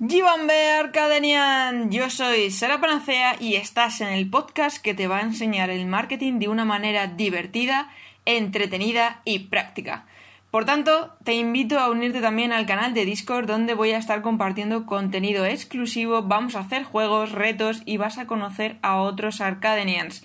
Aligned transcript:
Gibambe 0.00 0.70
Arcadenian, 0.70 1.90
yo 1.90 2.08
soy 2.08 2.52
Sara 2.52 2.80
Panacea 2.80 3.34
y 3.40 3.56
estás 3.56 4.00
en 4.00 4.06
el 4.06 4.30
podcast 4.30 4.80
que 4.80 4.94
te 4.94 5.08
va 5.08 5.18
a 5.18 5.22
enseñar 5.22 5.70
el 5.70 5.86
marketing 5.86 6.38
de 6.38 6.46
una 6.46 6.64
manera 6.64 7.08
divertida, 7.08 7.90
entretenida 8.24 9.22
y 9.24 9.40
práctica. 9.40 10.06
Por 10.52 10.64
tanto, 10.64 11.16
te 11.24 11.34
invito 11.34 11.80
a 11.80 11.90
unirte 11.90 12.20
también 12.20 12.52
al 12.52 12.64
canal 12.64 12.94
de 12.94 13.06
Discord 13.06 13.48
donde 13.48 13.74
voy 13.74 13.90
a 13.90 13.98
estar 13.98 14.22
compartiendo 14.22 14.86
contenido 14.86 15.44
exclusivo, 15.44 16.22
vamos 16.22 16.54
a 16.54 16.60
hacer 16.60 16.84
juegos, 16.84 17.32
retos 17.32 17.82
y 17.84 17.96
vas 17.96 18.18
a 18.18 18.28
conocer 18.28 18.76
a 18.82 19.00
otros 19.00 19.40
Arcadenians. 19.40 20.22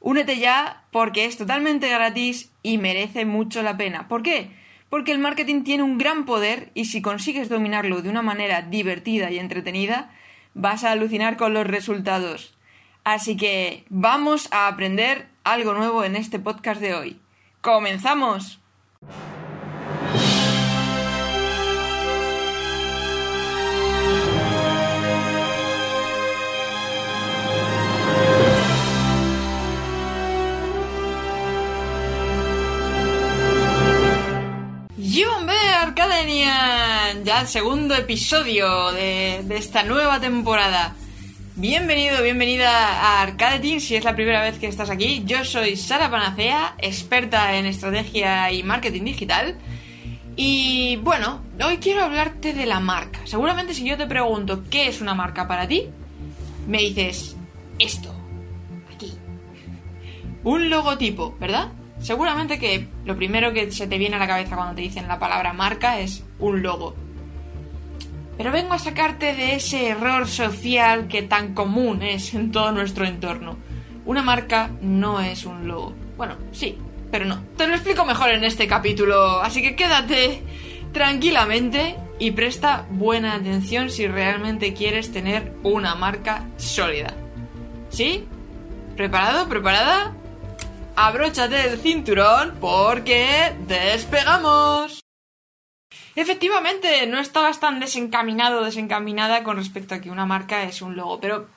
Únete 0.00 0.40
ya 0.40 0.82
porque 0.90 1.24
es 1.24 1.38
totalmente 1.38 1.88
gratis 1.88 2.50
y 2.64 2.78
merece 2.78 3.26
mucho 3.26 3.62
la 3.62 3.76
pena. 3.76 4.08
¿Por 4.08 4.24
qué? 4.24 4.63
Porque 4.94 5.10
el 5.10 5.18
marketing 5.18 5.64
tiene 5.64 5.82
un 5.82 5.98
gran 5.98 6.24
poder 6.24 6.70
y 6.72 6.84
si 6.84 7.02
consigues 7.02 7.48
dominarlo 7.48 8.00
de 8.00 8.08
una 8.10 8.22
manera 8.22 8.62
divertida 8.62 9.28
y 9.28 9.40
entretenida, 9.40 10.12
vas 10.54 10.84
a 10.84 10.92
alucinar 10.92 11.36
con 11.36 11.52
los 11.52 11.66
resultados. 11.66 12.56
Así 13.02 13.36
que 13.36 13.86
vamos 13.88 14.46
a 14.52 14.68
aprender 14.68 15.26
algo 15.42 15.74
nuevo 15.74 16.04
en 16.04 16.14
este 16.14 16.38
podcast 16.38 16.80
de 16.80 16.94
hoy. 16.94 17.20
¡Comenzamos! 17.60 18.60
Arcadenian, 35.80 37.24
ya 37.24 37.42
el 37.42 37.46
segundo 37.46 37.94
episodio 37.94 38.90
de, 38.90 39.44
esta 39.50 39.84
nueva 39.84 40.18
temporada. 40.18 40.96
Bienvenido, 41.54 42.20
bienvenida 42.20 42.70
a 42.70 43.22
Arcade 43.22 43.78
si 43.78 43.94
es 43.94 44.02
la 44.02 44.16
primera 44.16 44.42
vez 44.42 44.58
que 44.58 44.66
estás 44.66 44.90
aquí. 44.90 45.22
Yo 45.24 45.44
soy 45.44 45.76
Sara 45.76 46.10
Panacea, 46.10 46.74
experta 46.78 47.56
en 47.56 47.66
estrategia 47.66 48.50
y 48.50 48.64
marketing 48.64 49.04
digital. 49.04 49.56
Y 50.34 50.96
bueno, 50.96 51.42
hoy 51.64 51.76
quiero 51.76 52.02
hablarte 52.02 52.52
de 52.52 52.66
la 52.66 52.80
marca. 52.80 53.20
Seguramente 53.24 53.72
si 53.72 53.84
yo 53.84 53.96
te 53.96 54.08
pregunto 54.08 54.64
qué 54.68 54.88
es 54.88 55.00
una 55.00 55.14
marca 55.14 55.46
para 55.46 55.68
ti, 55.68 55.90
me 56.66 56.78
dices 56.78 57.36
esto, 57.78 58.12
aquí. 58.92 59.12
Un 60.42 60.70
logotipo, 60.70 61.36
¿verdad? 61.38 61.70
Seguramente 62.04 62.58
que 62.58 62.86
lo 63.06 63.16
primero 63.16 63.54
que 63.54 63.72
se 63.72 63.86
te 63.86 63.96
viene 63.96 64.16
a 64.16 64.18
la 64.18 64.26
cabeza 64.26 64.56
cuando 64.56 64.74
te 64.74 64.82
dicen 64.82 65.08
la 65.08 65.18
palabra 65.18 65.54
marca 65.54 66.00
es 66.00 66.22
un 66.38 66.62
logo. 66.62 66.94
Pero 68.36 68.52
vengo 68.52 68.74
a 68.74 68.78
sacarte 68.78 69.34
de 69.34 69.54
ese 69.54 69.88
error 69.88 70.28
social 70.28 71.08
que 71.08 71.22
tan 71.22 71.54
común 71.54 72.02
es 72.02 72.34
en 72.34 72.52
todo 72.52 72.72
nuestro 72.72 73.06
entorno. 73.06 73.56
Una 74.04 74.22
marca 74.22 74.70
no 74.82 75.18
es 75.22 75.46
un 75.46 75.66
logo. 75.66 75.94
Bueno, 76.18 76.36
sí, 76.52 76.76
pero 77.10 77.24
no. 77.24 77.40
Te 77.56 77.66
lo 77.66 77.74
explico 77.74 78.04
mejor 78.04 78.28
en 78.32 78.44
este 78.44 78.66
capítulo, 78.66 79.40
así 79.40 79.62
que 79.62 79.74
quédate 79.74 80.42
tranquilamente 80.92 81.96
y 82.18 82.32
presta 82.32 82.84
buena 82.90 83.32
atención 83.32 83.88
si 83.88 84.06
realmente 84.06 84.74
quieres 84.74 85.10
tener 85.10 85.54
una 85.62 85.94
marca 85.94 86.44
sólida. 86.58 87.14
¿Sí? 87.88 88.26
¿Preparado? 88.94 89.48
¿Preparada? 89.48 90.12
Abróchate 90.96 91.68
el 91.68 91.78
cinturón 91.78 92.56
porque 92.60 93.54
despegamos. 93.66 95.00
Efectivamente, 96.16 97.06
no 97.06 97.18
estabas 97.18 97.58
tan 97.58 97.80
desencaminado 97.80 98.60
o 98.60 98.64
desencaminada 98.64 99.42
con 99.42 99.56
respecto 99.56 99.94
a 99.94 100.00
que 100.00 100.10
una 100.10 100.26
marca 100.26 100.62
es 100.62 100.80
un 100.80 100.94
logo, 100.96 101.20
pero 101.20 101.48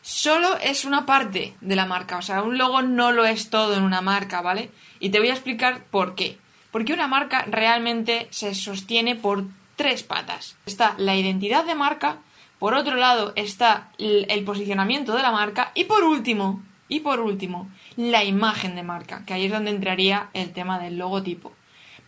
solo 0.00 0.56
es 0.62 0.84
una 0.84 1.04
parte 1.04 1.54
de 1.60 1.76
la 1.76 1.84
marca, 1.84 2.16
o 2.16 2.22
sea, 2.22 2.42
un 2.42 2.56
logo 2.56 2.80
no 2.80 3.12
lo 3.12 3.26
es 3.26 3.50
todo 3.50 3.76
en 3.76 3.82
una 3.82 4.00
marca, 4.00 4.40
¿vale? 4.40 4.70
Y 5.00 5.10
te 5.10 5.18
voy 5.18 5.28
a 5.28 5.34
explicar 5.34 5.84
por 5.90 6.14
qué. 6.14 6.38
Porque 6.70 6.94
una 6.94 7.08
marca 7.08 7.44
realmente 7.48 8.28
se 8.30 8.54
sostiene 8.54 9.16
por 9.16 9.44
tres 9.76 10.02
patas. 10.02 10.56
Está 10.64 10.94
la 10.96 11.16
identidad 11.16 11.64
de 11.64 11.74
marca, 11.74 12.18
por 12.58 12.74
otro 12.74 12.96
lado 12.96 13.32
está 13.36 13.90
el 13.98 14.44
posicionamiento 14.44 15.14
de 15.14 15.22
la 15.22 15.32
marca 15.32 15.72
y 15.74 15.84
por 15.84 16.04
último, 16.04 16.62
y 16.90 17.00
por 17.00 17.20
último, 17.20 17.70
la 17.96 18.24
imagen 18.24 18.74
de 18.74 18.82
marca, 18.82 19.24
que 19.24 19.32
ahí 19.32 19.46
es 19.46 19.52
donde 19.52 19.70
entraría 19.70 20.28
el 20.34 20.52
tema 20.52 20.78
del 20.78 20.98
logotipo. 20.98 21.52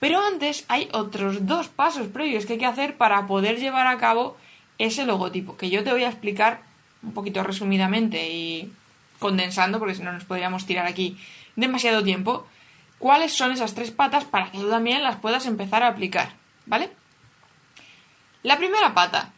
Pero 0.01 0.21
antes 0.21 0.65
hay 0.69 0.89
otros 0.93 1.47
dos 1.47 1.69
pasos 1.69 2.09
previos 2.09 2.45
que 2.45 2.55
hay 2.55 2.59
que 2.59 2.67
hacer 2.67 2.97
para 2.97 3.27
poder 3.29 3.59
llevar 3.59 3.87
a 3.87 3.97
cabo 3.97 4.37
ese 4.79 5.07
logotipo, 5.07 5.57
que 5.57 5.71
yo 5.71 5.85
te 5.85 5.93
voy 5.93 6.03
a 6.03 6.09
explicar 6.09 6.63
un 7.03 7.13
poquito 7.13 7.43
resumidamente 7.45 8.31
y 8.33 8.73
condensando, 9.21 9.79
porque 9.79 9.95
si 9.95 10.03
no 10.03 10.13
nos 10.13 10.25
podríamos 10.25 10.67
tirar 10.67 10.87
aquí 10.87 11.17
demasiado 11.55 12.03
tiempo, 12.03 12.45
cuáles 12.99 13.33
son 13.33 13.53
esas 13.53 13.75
tres 13.75 13.93
patas 13.93 14.25
para 14.25 14.51
que 14.51 14.59
tú 14.59 14.69
también 14.69 15.05
las 15.05 15.17
puedas 15.17 15.47
empezar 15.47 15.85
a 15.85 15.89
aplicar, 15.89 16.31
¿vale? 16.67 16.91
La 18.43 18.59
primera 18.59 18.95
pata. 18.95 19.33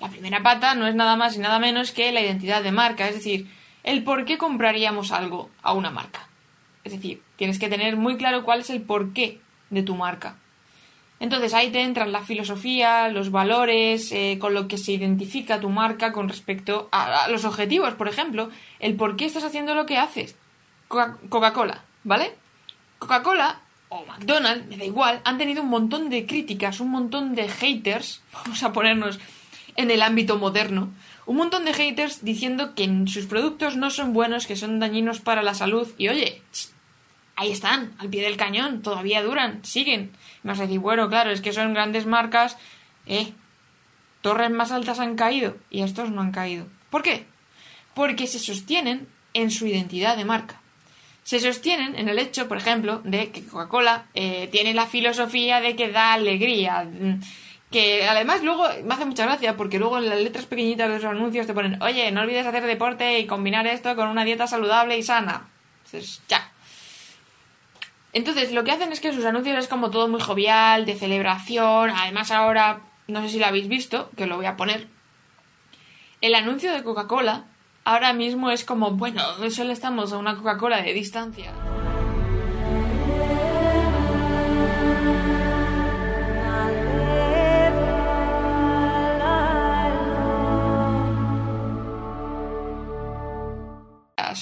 La 0.00 0.08
primera 0.08 0.42
pata 0.42 0.76
no 0.76 0.86
es 0.86 0.94
nada 0.94 1.16
más 1.16 1.34
y 1.34 1.40
nada 1.40 1.58
menos 1.58 1.90
que 1.90 2.12
la 2.12 2.20
identidad 2.20 2.62
de 2.62 2.70
marca, 2.70 3.08
es 3.08 3.16
decir, 3.16 3.48
el 3.84 4.02
por 4.02 4.24
qué 4.24 4.38
compraríamos 4.38 5.12
algo 5.12 5.50
a 5.62 5.72
una 5.72 5.90
marca. 5.90 6.26
Es 6.82 6.92
decir, 6.92 7.22
tienes 7.36 7.58
que 7.58 7.68
tener 7.68 7.96
muy 7.96 8.16
claro 8.16 8.44
cuál 8.44 8.60
es 8.60 8.70
el 8.70 8.82
porqué 8.82 9.40
de 9.70 9.82
tu 9.82 9.94
marca. 9.94 10.36
Entonces 11.20 11.54
ahí 11.54 11.70
te 11.70 11.80
entran 11.80 12.12
la 12.12 12.22
filosofía, 12.22 13.08
los 13.08 13.30
valores, 13.30 14.10
eh, 14.12 14.38
con 14.40 14.52
lo 14.52 14.66
que 14.68 14.78
se 14.78 14.92
identifica 14.92 15.60
tu 15.60 15.70
marca 15.70 16.12
con 16.12 16.28
respecto 16.28 16.88
a, 16.92 17.28
los 17.28 17.44
objetivos, 17.44 17.94
por 17.94 18.08
ejemplo, 18.08 18.50
el 18.80 18.96
por 18.96 19.16
qué 19.16 19.24
estás 19.24 19.44
haciendo 19.44 19.74
lo 19.74 19.86
que 19.86 19.96
haces. 19.96 20.36
Coca-Cola, 20.88 21.82
¿vale? 22.02 22.34
Coca-Cola 22.98 23.60
o 23.88 24.04
McDonald's, 24.04 24.66
me 24.66 24.76
da 24.76 24.84
igual, 24.84 25.20
han 25.24 25.38
tenido 25.38 25.62
un 25.62 25.70
montón 25.70 26.10
de 26.10 26.26
críticas, 26.26 26.80
un 26.80 26.90
montón 26.90 27.34
de 27.34 27.48
haters, 27.48 28.22
vamos 28.32 28.62
a 28.62 28.72
ponernos 28.72 29.18
en 29.76 29.90
el 29.90 30.02
ámbito 30.02 30.38
moderno, 30.38 30.90
un 31.26 31.36
montón 31.36 31.64
de 31.64 31.74
haters 31.74 32.24
diciendo 32.24 32.74
que 32.74 32.88
sus 33.06 33.26
productos 33.26 33.76
no 33.76 33.90
son 33.90 34.12
buenos, 34.12 34.46
que 34.46 34.56
son 34.56 34.78
dañinos 34.78 35.20
para 35.20 35.42
la 35.42 35.54
salud. 35.54 35.88
Y 35.96 36.08
oye, 36.08 36.42
ahí 37.36 37.50
están, 37.50 37.94
al 37.98 38.08
pie 38.08 38.22
del 38.22 38.36
cañón, 38.36 38.82
todavía 38.82 39.22
duran, 39.22 39.64
siguen. 39.64 40.12
Me 40.42 40.52
vas 40.52 40.60
a 40.60 40.62
decir, 40.62 40.80
bueno, 40.80 41.08
claro, 41.08 41.30
es 41.30 41.40
que 41.40 41.52
son 41.52 41.74
grandes 41.74 42.06
marcas, 42.06 42.56
eh, 43.06 43.32
torres 44.20 44.50
más 44.50 44.72
altas 44.72 45.00
han 45.00 45.16
caído 45.16 45.56
y 45.70 45.82
estos 45.82 46.10
no 46.10 46.20
han 46.20 46.32
caído. 46.32 46.66
¿Por 46.90 47.02
qué? 47.02 47.26
Porque 47.94 48.26
se 48.26 48.38
sostienen 48.38 49.08
en 49.32 49.50
su 49.50 49.66
identidad 49.66 50.16
de 50.16 50.24
marca. 50.24 50.60
Se 51.22 51.40
sostienen 51.40 51.96
en 51.96 52.10
el 52.10 52.18
hecho, 52.18 52.48
por 52.48 52.58
ejemplo, 52.58 53.00
de 53.04 53.30
que 53.30 53.44
Coca-Cola 53.44 54.06
eh, 54.14 54.48
tiene 54.52 54.74
la 54.74 54.86
filosofía 54.86 55.60
de 55.60 55.74
que 55.74 55.90
da 55.90 56.12
alegría 56.12 56.86
que 57.74 58.06
además 58.06 58.44
luego 58.44 58.68
me 58.84 58.94
hace 58.94 59.04
mucha 59.04 59.26
gracia 59.26 59.56
porque 59.56 59.80
luego 59.80 59.98
en 59.98 60.08
las 60.08 60.20
letras 60.20 60.46
pequeñitas 60.46 60.88
de 60.88 60.94
los 60.94 61.04
anuncios 61.04 61.44
te 61.48 61.54
ponen, 61.54 61.82
oye, 61.82 62.12
no 62.12 62.20
olvides 62.20 62.46
hacer 62.46 62.64
deporte 62.64 63.18
y 63.18 63.26
combinar 63.26 63.66
esto 63.66 63.96
con 63.96 64.06
una 64.06 64.24
dieta 64.24 64.46
saludable 64.46 64.96
y 64.96 65.02
sana. 65.02 65.48
Entonces, 65.84 66.22
ya. 66.28 66.52
Entonces, 68.12 68.52
lo 68.52 68.62
que 68.62 68.70
hacen 68.70 68.92
es 68.92 69.00
que 69.00 69.12
sus 69.12 69.24
anuncios 69.24 69.58
es 69.58 69.66
como 69.66 69.90
todo 69.90 70.06
muy 70.06 70.20
jovial, 70.20 70.86
de 70.86 70.94
celebración. 70.94 71.90
Además, 71.90 72.30
ahora, 72.30 72.78
no 73.08 73.22
sé 73.22 73.30
si 73.30 73.38
lo 73.40 73.46
habéis 73.46 73.66
visto, 73.66 74.08
que 74.16 74.26
lo 74.26 74.36
voy 74.36 74.46
a 74.46 74.56
poner. 74.56 74.86
El 76.20 76.36
anuncio 76.36 76.72
de 76.72 76.84
Coca-Cola 76.84 77.46
ahora 77.82 78.12
mismo 78.12 78.52
es 78.52 78.64
como, 78.64 78.92
bueno, 78.92 79.20
solo 79.50 79.72
estamos 79.72 80.12
a 80.12 80.18
una 80.18 80.36
Coca-Cola 80.36 80.80
de 80.80 80.92
distancia. 80.92 81.52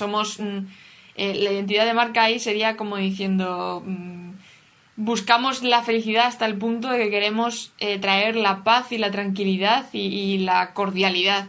Somos... 0.02 0.40
Mm, 0.40 0.66
eh, 1.14 1.34
la 1.34 1.52
identidad 1.52 1.84
de 1.84 1.94
marca 1.94 2.24
ahí 2.24 2.38
sería 2.38 2.76
como 2.76 2.96
diciendo... 2.96 3.82
Mm, 3.86 4.32
buscamos 4.96 5.62
la 5.62 5.82
felicidad 5.82 6.26
hasta 6.26 6.44
el 6.44 6.56
punto 6.56 6.88
de 6.88 6.98
que 6.98 7.10
queremos 7.10 7.72
eh, 7.78 7.98
traer 7.98 8.36
la 8.36 8.62
paz 8.64 8.92
y 8.92 8.98
la 8.98 9.10
tranquilidad 9.10 9.86
y, 9.92 10.38
la 10.38 10.74
cordialidad. 10.74 11.46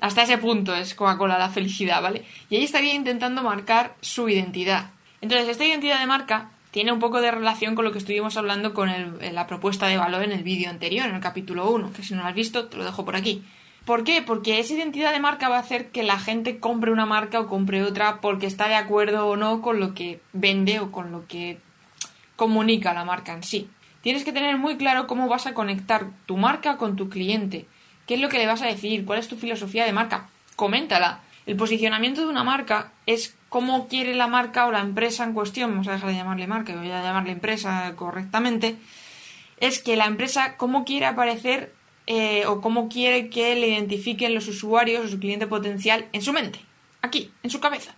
Hasta 0.00 0.24
ese 0.24 0.36
punto 0.36 0.74
es 0.74 0.94
Coca-Cola 0.94 1.38
la 1.38 1.48
felicidad, 1.48 2.02
¿vale? 2.02 2.24
Y 2.50 2.56
ahí 2.56 2.64
estaría 2.64 2.92
intentando 2.92 3.42
marcar 3.42 3.94
su 4.00 4.28
identidad. 4.28 4.90
Entonces, 5.20 5.48
esta 5.48 5.64
identidad 5.64 6.00
de 6.00 6.06
marca 6.06 6.50
tiene 6.70 6.92
un 6.92 6.98
poco 6.98 7.20
de 7.20 7.30
relación 7.30 7.74
con 7.74 7.84
lo 7.84 7.92
que 7.92 7.98
estuvimos 7.98 8.36
hablando 8.36 8.74
con 8.74 8.90
la 9.20 9.46
propuesta 9.46 9.86
de 9.86 9.96
valor 9.96 10.24
en 10.24 10.32
el 10.32 10.42
vídeo 10.42 10.68
anterior, 10.68 11.08
en 11.08 11.14
el 11.14 11.20
capítulo 11.20 11.70
1, 11.70 11.92
que 11.92 12.02
si 12.02 12.14
no 12.14 12.22
lo 12.22 12.28
has 12.28 12.34
visto, 12.34 12.66
te 12.66 12.76
lo 12.76 12.84
dejo 12.84 13.04
por 13.04 13.14
aquí. 13.14 13.42
¿Por 13.84 14.04
qué? 14.04 14.22
Porque 14.22 14.60
esa 14.60 14.74
identidad 14.74 15.12
de 15.12 15.20
marca 15.20 15.48
va 15.48 15.56
a 15.56 15.60
hacer 15.60 15.90
que 15.90 16.02
la 16.02 16.18
gente 16.18 16.60
compre 16.60 16.92
una 16.92 17.06
marca 17.06 17.40
o 17.40 17.48
compre 17.48 17.82
otra 17.82 18.20
porque 18.20 18.46
está 18.46 18.68
de 18.68 18.76
acuerdo 18.76 19.26
o 19.26 19.36
no 19.36 19.60
con 19.60 19.80
lo 19.80 19.94
que 19.94 20.20
vende 20.32 20.78
o 20.78 20.92
con 20.92 21.10
lo 21.10 21.26
que 21.26 21.58
comunica 22.36 22.94
la 22.94 23.04
marca 23.04 23.32
en 23.32 23.42
sí. 23.42 23.68
Tienes 24.02 24.24
que 24.24 24.32
tener 24.32 24.56
muy 24.58 24.76
claro 24.76 25.06
cómo 25.06 25.28
vas 25.28 25.46
a 25.46 25.54
conectar 25.54 26.06
tu 26.26 26.36
marca 26.36 26.76
con 26.76 26.96
tu 26.96 27.08
cliente, 27.08 27.66
¿Qué 28.06 28.14
es 28.14 28.20
lo 28.20 28.28
que 28.28 28.38
le 28.38 28.46
vas 28.46 28.62
a 28.62 28.66
decir? 28.66 29.04
¿Cuál 29.04 29.18
es 29.18 29.28
tu 29.28 29.36
filosofía 29.36 29.84
de 29.84 29.92
marca? 29.92 30.28
Coméntala. 30.56 31.20
El 31.46 31.56
posicionamiento 31.56 32.20
de 32.20 32.26
una 32.28 32.44
marca 32.44 32.92
es 33.06 33.36
cómo 33.48 33.88
quiere 33.88 34.14
la 34.14 34.26
marca 34.26 34.66
o 34.66 34.72
la 34.72 34.80
empresa 34.80 35.24
en 35.24 35.34
cuestión, 35.34 35.70
vamos 35.70 35.88
a 35.88 35.92
dejar 35.92 36.10
de 36.10 36.16
llamarle 36.16 36.46
marca, 36.46 36.74
voy 36.74 36.90
a 36.90 37.02
llamarle 37.02 37.32
empresa 37.32 37.92
correctamente, 37.96 38.76
es 39.58 39.82
que 39.82 39.96
la 39.96 40.06
empresa 40.06 40.56
cómo 40.56 40.84
quiere 40.84 41.06
aparecer 41.06 41.72
eh, 42.06 42.46
o 42.46 42.60
cómo 42.60 42.88
quiere 42.88 43.30
que 43.30 43.54
le 43.54 43.68
identifiquen 43.68 44.34
los 44.34 44.48
usuarios 44.48 45.04
o 45.04 45.08
su 45.08 45.18
cliente 45.20 45.46
potencial 45.46 46.08
en 46.12 46.22
su 46.22 46.32
mente, 46.32 46.60
aquí, 47.00 47.30
en 47.42 47.50
su 47.50 47.60
cabeza. 47.60 47.94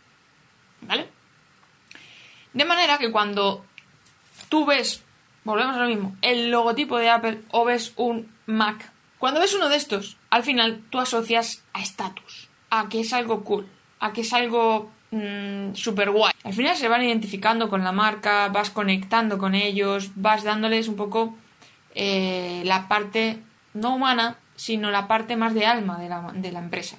¿Vale? 0.82 1.08
De 2.52 2.64
manera 2.64 2.98
que 2.98 3.10
cuando 3.10 3.64
tú 4.48 4.66
ves, 4.66 5.02
volvemos 5.44 5.76
a 5.76 5.80
lo 5.80 5.88
mismo, 5.88 6.16
el 6.22 6.50
logotipo 6.50 6.98
de 6.98 7.10
Apple 7.10 7.40
o 7.50 7.64
ves 7.64 7.92
un 7.96 8.32
Mac, 8.46 8.92
cuando 9.18 9.40
ves 9.40 9.54
uno 9.54 9.70
de 9.70 9.76
estos, 9.76 10.18
al 10.28 10.42
final 10.42 10.82
tú 10.90 11.00
asocias 11.00 11.64
a 11.72 11.80
estatus, 11.80 12.48
a 12.68 12.90
que 12.90 13.00
es 13.00 13.12
algo 13.14 13.42
cool, 13.42 13.66
a 13.98 14.12
que 14.12 14.20
es 14.20 14.32
algo 14.34 14.90
mm, 15.12 15.74
super 15.74 16.10
guay. 16.10 16.34
Al 16.44 16.52
final 16.52 16.76
se 16.76 16.88
van 16.88 17.02
identificando 17.02 17.70
con 17.70 17.82
la 17.82 17.92
marca, 17.92 18.48
vas 18.48 18.68
conectando 18.68 19.38
con 19.38 19.54
ellos, 19.54 20.10
vas 20.14 20.44
dándoles 20.44 20.88
un 20.88 20.96
poco 20.96 21.34
eh, 21.94 22.62
la 22.66 22.86
parte 22.86 23.38
no 23.74 23.94
humana, 23.94 24.38
sino 24.56 24.90
la 24.90 25.06
parte 25.06 25.36
más 25.36 25.52
de 25.54 25.66
alma 25.66 25.98
de 25.98 26.08
la, 26.08 26.32
de 26.32 26.52
la 26.52 26.60
empresa. 26.60 26.96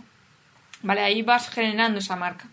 ¿Vale? 0.84 1.02
Ahí 1.02 1.24
vas 1.24 1.50
generando 1.50 2.00
esa 2.00 2.16
marca. 2.16 2.48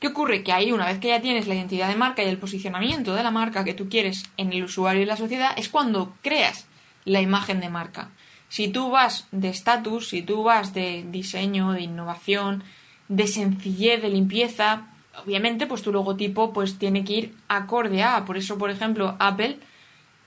¿Qué 0.00 0.08
ocurre? 0.08 0.42
Que 0.42 0.52
ahí, 0.52 0.70
una 0.70 0.86
vez 0.86 0.98
que 0.98 1.08
ya 1.08 1.22
tienes 1.22 1.46
la 1.46 1.54
identidad 1.54 1.88
de 1.88 1.96
marca 1.96 2.22
y 2.22 2.28
el 2.28 2.36
posicionamiento 2.36 3.14
de 3.14 3.22
la 3.22 3.30
marca 3.30 3.64
que 3.64 3.72
tú 3.72 3.88
quieres 3.88 4.24
en 4.36 4.52
el 4.52 4.64
usuario 4.64 5.02
y 5.02 5.06
la 5.06 5.16
sociedad, 5.16 5.52
es 5.56 5.70
cuando 5.70 6.14
creas 6.20 6.66
la 7.06 7.20
imagen 7.22 7.60
de 7.60 7.70
marca. 7.70 8.10
Si 8.48 8.68
tú 8.68 8.90
vas 8.90 9.26
de 9.32 9.48
estatus, 9.48 10.08
si 10.08 10.22
tú 10.22 10.42
vas 10.42 10.74
de 10.74 11.04
diseño, 11.08 11.72
de 11.72 11.82
innovación, 11.82 12.62
de 13.08 13.26
sencillez, 13.26 14.02
de 14.02 14.10
limpieza, 14.10 14.88
obviamente 15.24 15.66
pues 15.66 15.82
tu 15.82 15.92
logotipo 15.92 16.52
pues 16.52 16.78
tiene 16.78 17.04
que 17.04 17.12
ir 17.12 17.36
acorde 17.48 18.02
a. 18.02 18.24
Por 18.24 18.36
eso, 18.36 18.58
por 18.58 18.70
ejemplo, 18.70 19.16
Apple, 19.18 19.58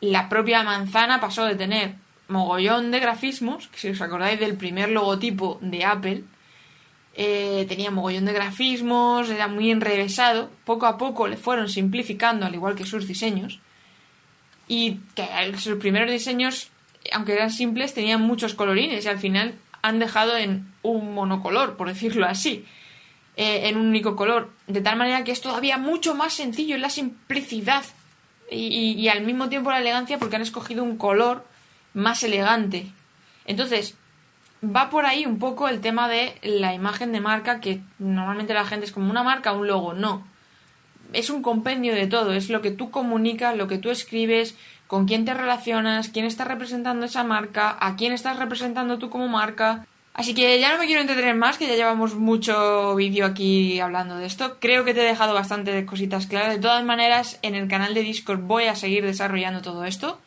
la 0.01 0.29
propia 0.29 0.63
manzana 0.63 1.19
pasó 1.19 1.45
de 1.45 1.55
tener 1.55 1.95
mogollón 2.27 2.91
de 2.91 2.99
grafismos, 2.99 3.67
que 3.67 3.79
si 3.79 3.89
os 3.89 4.01
acordáis 4.01 4.39
del 4.39 4.57
primer 4.57 4.89
logotipo 4.89 5.59
de 5.61 5.85
Apple, 5.85 6.23
eh, 7.15 7.65
tenía 7.67 7.89
mogollón 7.89 8.25
de 8.25 8.33
grafismos, 8.33 9.29
era 9.29 9.47
muy 9.47 9.71
enrevesado, 9.71 10.51
poco 10.65 10.85
a 10.85 10.97
poco 10.97 11.27
le 11.27 11.37
fueron 11.37 11.69
simplificando, 11.69 12.45
al 12.45 12.53
igual 12.53 12.75
que 12.75 12.85
sus 12.85 13.07
diseños, 13.07 13.59
y 14.67 14.99
que 15.15 15.57
sus 15.57 15.77
primeros 15.77 16.11
diseños, 16.11 16.69
aunque 17.13 17.33
eran 17.33 17.51
simples, 17.51 17.93
tenían 17.93 18.21
muchos 18.21 18.53
colorines 18.53 19.05
y 19.05 19.07
al 19.07 19.19
final 19.19 19.55
han 19.81 19.99
dejado 19.99 20.37
en 20.37 20.71
un 20.81 21.13
monocolor, 21.13 21.77
por 21.77 21.87
decirlo 21.87 22.25
así, 22.25 22.65
eh, 23.37 23.69
en 23.69 23.77
un 23.77 23.87
único 23.87 24.15
color, 24.15 24.51
de 24.67 24.81
tal 24.81 24.97
manera 24.97 25.23
que 25.23 25.31
es 25.31 25.41
todavía 25.41 25.77
mucho 25.77 26.15
más 26.15 26.33
sencillo, 26.33 26.75
en 26.75 26.81
la 26.81 26.89
simplicidad 26.89 27.85
y, 28.51 28.93
y 28.93 29.07
al 29.09 29.21
mismo 29.21 29.47
tiempo 29.47 29.71
la 29.71 29.79
elegancia 29.79 30.17
porque 30.19 30.35
han 30.35 30.41
escogido 30.41 30.83
un 30.83 30.97
color 30.97 31.45
más 31.97 32.23
elegante. 32.23 32.87
Entonces, 33.45 33.95
va 34.63 34.89
por 34.89 35.05
ahí 35.05 35.25
un 35.25 35.39
poco 35.39 35.67
el 35.67 35.81
tema 35.81 36.07
de 36.07 36.35
la 36.43 36.73
imagen 36.73 37.11
de 37.11 37.19
marca, 37.19 37.59
que 37.59 37.81
normalmente 37.99 38.53
la 38.53 38.65
gente 38.65 38.85
es 38.85 38.91
como 38.91 39.09
una 39.09 39.23
marca, 39.23 39.53
un 39.53 39.67
logo. 39.67 39.93
No. 39.93 40.25
Es 41.13 41.29
un 41.29 41.41
compendio 41.41 41.95
de 41.95 42.07
todo, 42.07 42.33
es 42.33 42.49
lo 42.49 42.61
que 42.61 42.71
tú 42.71 42.91
comunicas, 42.91 43.57
lo 43.57 43.67
que 43.67 43.77
tú 43.77 43.89
escribes, 43.89 44.55
con 44.85 45.07
quién 45.07 45.25
te 45.25 45.33
relacionas, 45.33 46.09
quién 46.09 46.25
está 46.25 46.45
representando 46.45 47.05
esa 47.05 47.23
marca, 47.23 47.77
a 47.79 47.95
quién 47.95 48.13
estás 48.13 48.37
representando 48.37 48.99
tú 48.99 49.09
como 49.09 49.27
marca. 49.27 49.85
Así 50.13 50.33
que 50.33 50.59
ya 50.59 50.71
no 50.73 50.79
me 50.79 50.85
quiero 50.85 51.01
entretener 51.01 51.35
más, 51.35 51.57
que 51.57 51.67
ya 51.67 51.75
llevamos 51.75 52.15
mucho 52.15 52.95
vídeo 52.95 53.25
aquí 53.25 53.79
hablando 53.79 54.17
de 54.17 54.25
esto. 54.25 54.57
Creo 54.59 54.83
que 54.83 54.93
te 54.93 55.01
he 55.01 55.05
dejado 55.05 55.33
bastante 55.33 55.85
cositas 55.85 56.27
claras. 56.27 56.55
De 56.55 56.61
todas 56.61 56.83
maneras, 56.83 57.39
en 57.41 57.55
el 57.55 57.67
canal 57.67 57.93
de 57.93 58.01
Discord 58.01 58.39
voy 58.41 58.65
a 58.65 58.75
seguir 58.75 59.05
desarrollando 59.05 59.61
todo 59.61 59.85
esto. 59.85 60.19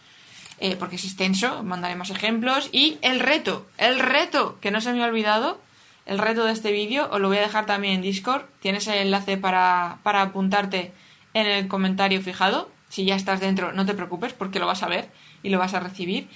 Eh, 0.63 0.77
porque 0.77 0.97
es 0.97 1.05
extenso, 1.05 1.63
mandaré 1.63 1.97
más 1.97 2.11
ejemplos. 2.11 2.69
Y 2.71 2.99
el 3.01 3.19
reto, 3.19 3.67
el 3.79 3.99
reto, 3.99 4.59
que 4.61 4.71
no 4.71 4.83
se 4.83 4.93
me 4.93 5.03
ha 5.03 5.07
olvidado, 5.07 5.59
el 6.05 6.19
reto 6.19 6.45
de 6.45 6.53
este 6.53 6.71
vídeo, 6.71 7.09
os 7.11 7.19
lo 7.19 7.29
voy 7.29 7.39
a 7.39 7.43
dejar 7.43 7.65
también 7.65 7.95
en 7.95 8.03
Discord. 8.03 8.43
Tienes 8.61 8.87
el 8.87 8.99
enlace 8.99 9.39
para, 9.39 9.99
para 10.03 10.21
apuntarte 10.21 10.93
en 11.33 11.47
el 11.47 11.67
comentario 11.67 12.21
fijado. 12.21 12.71
Si 12.91 13.07
ya 13.07 13.17
estás 13.17 13.41
dentro, 13.41 13.73
no 13.73 13.87
te 13.87 13.95
preocupes 13.95 14.35
porque 14.35 14.59
lo 14.59 14.67
vas 14.67 14.83
a 14.83 14.89
ver 14.89 15.09
y 15.43 15.49
lo 15.49 15.59
vas 15.59 15.73
a 15.73 15.81
recibir. 15.81 16.29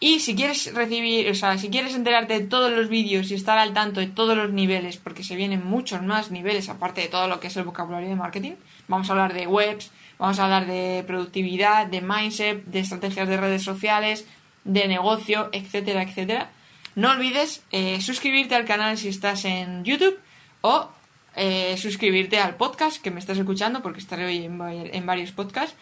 Y 0.00 0.20
si 0.20 0.36
quieres 0.36 0.72
recibir, 0.74 1.28
o 1.28 1.34
sea, 1.34 1.58
si 1.58 1.70
quieres 1.70 1.94
enterarte 1.94 2.38
de 2.38 2.46
todos 2.46 2.70
los 2.70 2.88
vídeos 2.88 3.30
y 3.30 3.34
estar 3.34 3.58
al 3.58 3.74
tanto 3.74 3.98
de 3.98 4.06
todos 4.06 4.36
los 4.36 4.52
niveles, 4.52 4.96
porque 4.96 5.24
se 5.24 5.34
vienen 5.34 5.66
muchos 5.66 6.02
más 6.02 6.30
niveles 6.30 6.68
aparte 6.68 7.00
de 7.00 7.08
todo 7.08 7.26
lo 7.26 7.40
que 7.40 7.48
es 7.48 7.56
el 7.56 7.64
vocabulario 7.64 8.08
de 8.08 8.14
marketing, 8.14 8.52
vamos 8.86 9.10
a 9.10 9.12
hablar 9.12 9.34
de 9.34 9.48
webs, 9.48 9.90
Vamos 10.18 10.38
a 10.38 10.44
hablar 10.44 10.66
de 10.66 11.04
productividad, 11.06 11.86
de 11.86 12.00
mindset, 12.00 12.64
de 12.64 12.80
estrategias 12.80 13.28
de 13.28 13.36
redes 13.36 13.62
sociales, 13.62 14.26
de 14.64 14.88
negocio, 14.88 15.48
etcétera, 15.52 16.02
etcétera. 16.02 16.50
No 16.94 17.12
olvides 17.12 17.62
eh, 17.70 18.00
suscribirte 18.00 18.56
al 18.56 18.64
canal 18.64 18.98
si 18.98 19.08
estás 19.08 19.44
en 19.44 19.84
YouTube 19.84 20.18
o 20.62 20.90
eh, 21.36 21.76
suscribirte 21.78 22.40
al 22.40 22.56
podcast 22.56 23.00
que 23.00 23.12
me 23.12 23.20
estás 23.20 23.38
escuchando 23.38 23.80
porque 23.80 24.00
estaré 24.00 24.26
hoy 24.26 24.44
en, 24.44 25.06
varios 25.06 25.30
podcasts. 25.30 25.76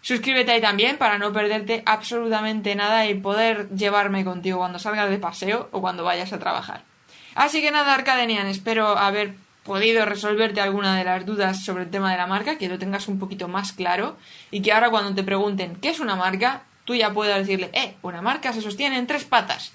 Suscríbete 0.00 0.50
ahí 0.50 0.60
también 0.60 0.96
para 0.96 1.18
no 1.18 1.32
perderte 1.32 1.84
absolutamente 1.86 2.74
nada 2.74 3.06
y 3.06 3.14
poder 3.14 3.68
llevarme 3.70 4.24
contigo 4.24 4.58
cuando 4.58 4.80
salgas 4.80 5.10
de 5.10 5.18
paseo 5.18 5.68
o 5.70 5.80
cuando 5.80 6.02
vayas 6.02 6.32
a 6.32 6.40
trabajar. 6.40 6.82
Así 7.36 7.60
que 7.60 7.70
nada, 7.70 7.94
Arcadenian, 7.94 8.48
espero 8.48 8.98
haber 8.98 9.34
podido 9.68 10.04
resolverte 10.04 10.60
alguna 10.60 10.96
de 10.96 11.04
las 11.04 11.24
dudas 11.24 11.64
sobre 11.64 11.84
el 11.84 11.90
tema 11.90 12.10
de 12.10 12.16
la 12.16 12.26
marca, 12.26 12.58
que 12.58 12.68
lo 12.68 12.78
tengas 12.78 13.06
un 13.06 13.20
poquito 13.20 13.46
más 13.46 13.72
claro 13.72 14.16
y 14.50 14.62
que 14.62 14.72
ahora 14.72 14.90
cuando 14.90 15.14
te 15.14 15.22
pregunten 15.22 15.76
qué 15.76 15.90
es 15.90 16.00
una 16.00 16.16
marca, 16.16 16.64
tú 16.84 16.96
ya 16.96 17.12
puedas 17.12 17.38
decirle, 17.38 17.70
eh, 17.72 17.94
una 18.02 18.22
marca 18.22 18.52
se 18.52 18.62
sostiene 18.62 18.98
en 18.98 19.06
tres 19.06 19.24
patas. 19.24 19.72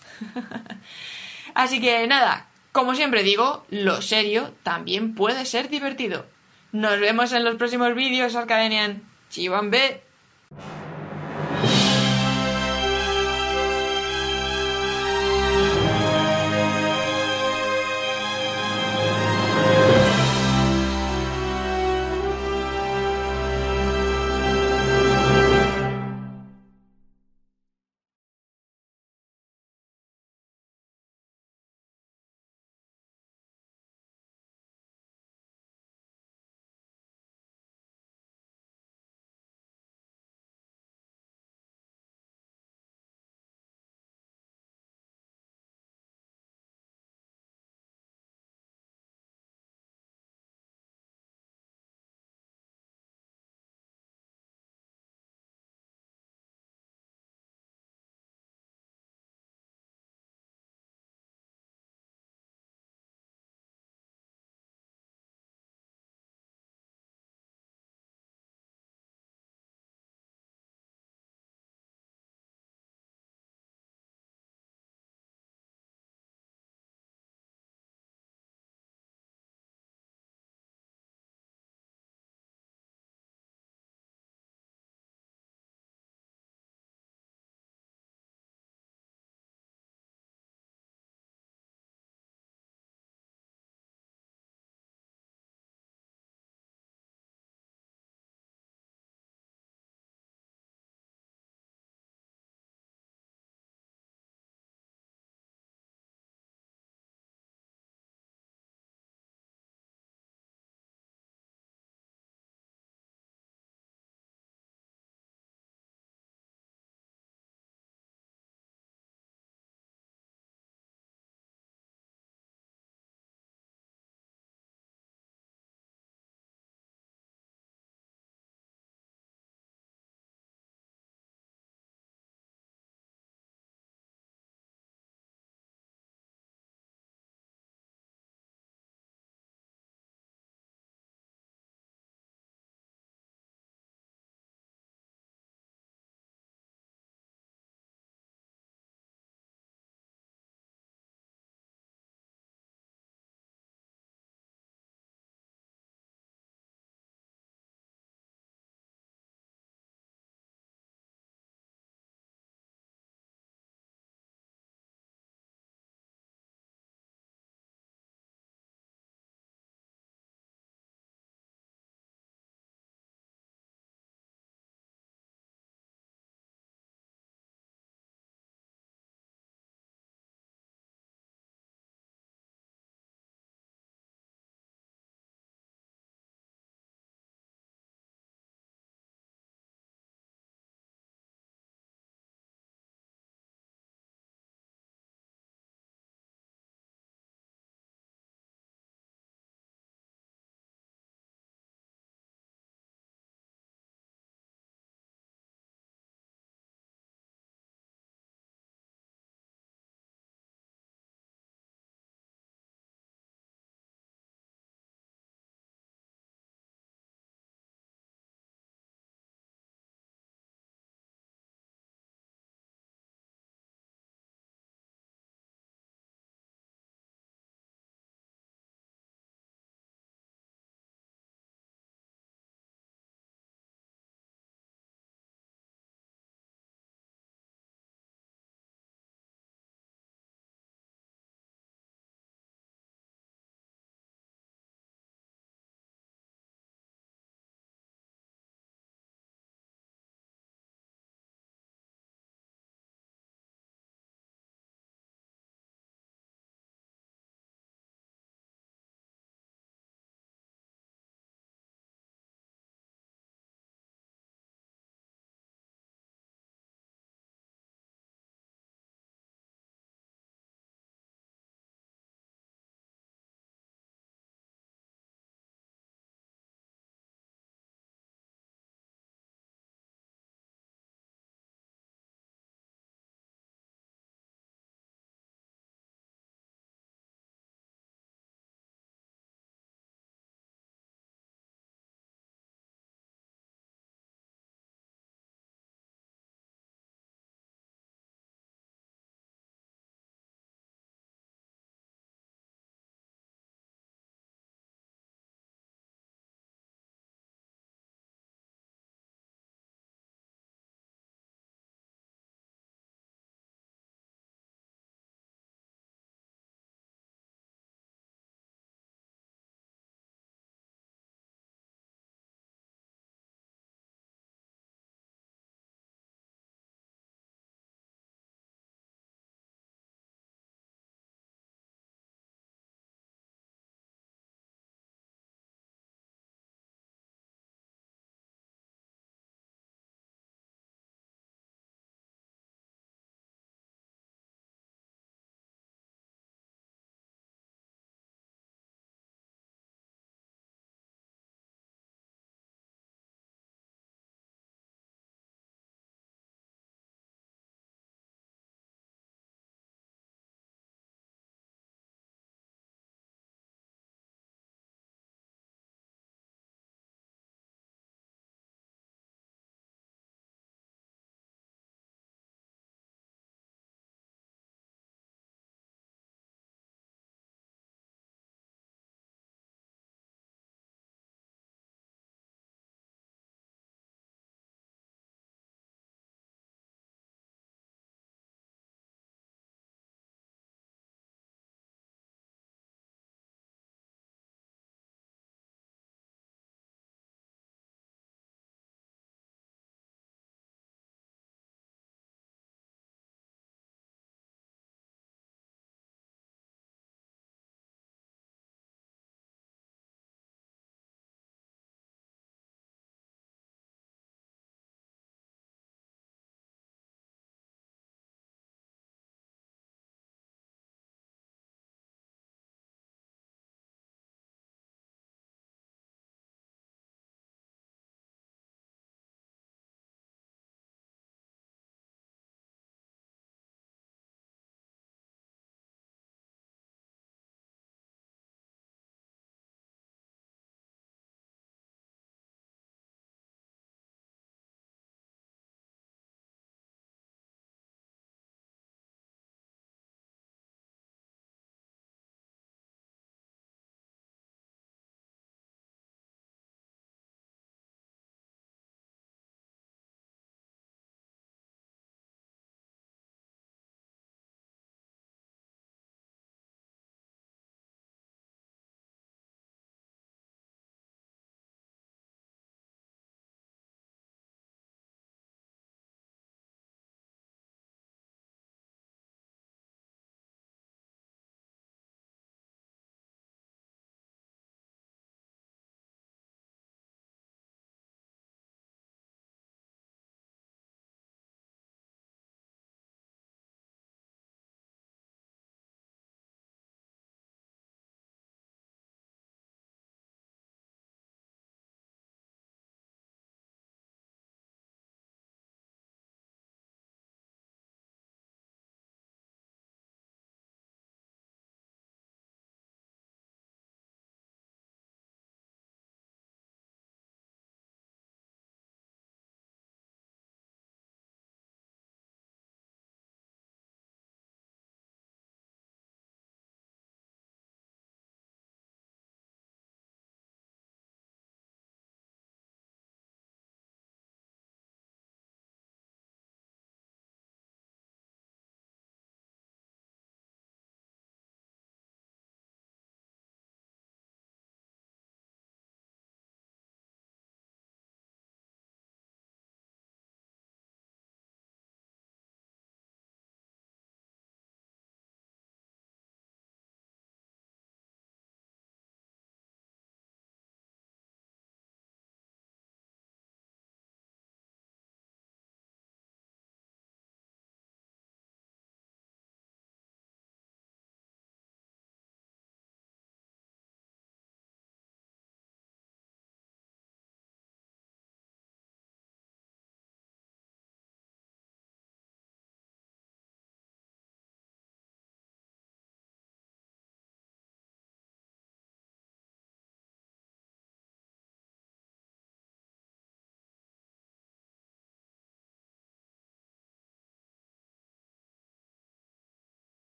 Así 1.54 1.80
que 1.80 2.06
nada, 2.07 2.48
como 2.74 2.95
siempre 2.95 3.24
digo, 3.24 3.66
lo 3.69 4.01
serio 4.01 4.54
también 4.63 5.16
puede 5.16 5.45
ser 5.45 5.69
divertido. 5.69 6.25
Nos 6.74 7.00
vemos 7.00 7.31
en 7.31 7.45
los 7.45 7.56
próximos 7.56 7.94
vídeos, 7.94 8.36
Arcadenian. 8.36 9.04
Chivan 9.30 9.69
B. 9.69 10.01